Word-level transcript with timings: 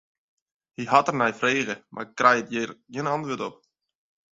Hy 0.75 0.83
hat 0.91 1.07
der 1.07 1.17
nei 1.19 1.33
frege, 1.39 1.75
mar 1.93 2.07
kriget 2.17 2.49
hjir 2.51 2.69
gjin 2.91 3.11
antwurd 3.13 3.41
op. 3.47 3.55